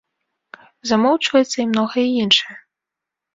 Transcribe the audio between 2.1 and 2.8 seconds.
іншае.